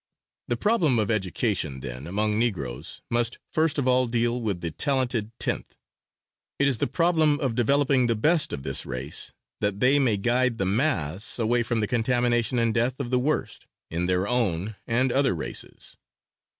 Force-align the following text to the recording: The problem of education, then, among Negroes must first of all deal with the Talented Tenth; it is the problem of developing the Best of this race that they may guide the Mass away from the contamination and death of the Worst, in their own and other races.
The 0.47 0.57
problem 0.57 0.97
of 0.97 1.11
education, 1.11 1.81
then, 1.81 2.07
among 2.07 2.39
Negroes 2.39 3.01
must 3.11 3.37
first 3.51 3.77
of 3.77 3.87
all 3.87 4.07
deal 4.07 4.41
with 4.41 4.61
the 4.61 4.71
Talented 4.71 5.31
Tenth; 5.37 5.75
it 6.57 6.67
is 6.67 6.79
the 6.79 6.87
problem 6.87 7.39
of 7.39 7.53
developing 7.53 8.07
the 8.07 8.15
Best 8.15 8.51
of 8.51 8.63
this 8.63 8.83
race 8.83 9.31
that 9.59 9.79
they 9.79 9.99
may 9.99 10.17
guide 10.17 10.57
the 10.57 10.65
Mass 10.65 11.37
away 11.37 11.61
from 11.61 11.81
the 11.81 11.87
contamination 11.87 12.57
and 12.57 12.73
death 12.73 12.99
of 12.99 13.11
the 13.11 13.19
Worst, 13.19 13.67
in 13.91 14.07
their 14.07 14.27
own 14.27 14.75
and 14.87 15.11
other 15.11 15.35
races. 15.35 15.97